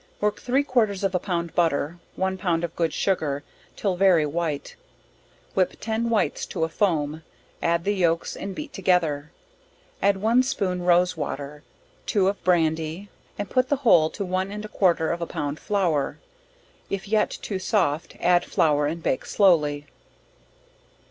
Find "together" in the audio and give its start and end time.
8.73-9.31